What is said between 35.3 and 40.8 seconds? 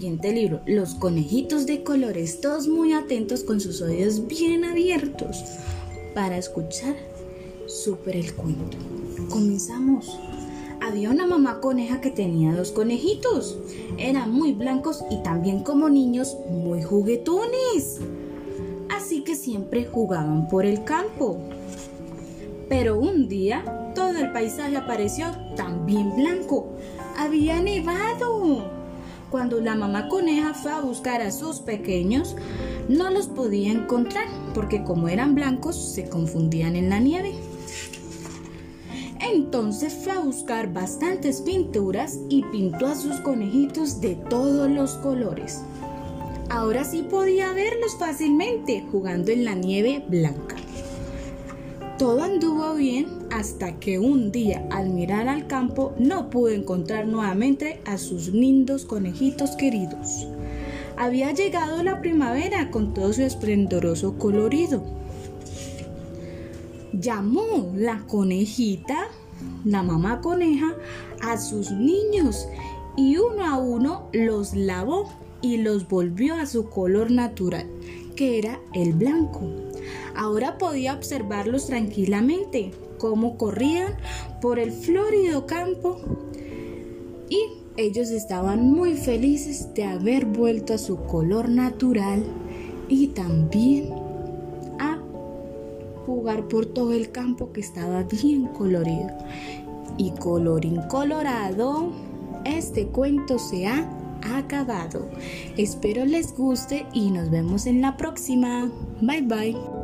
blancos se confundían en la nieve. Entonces fue a buscar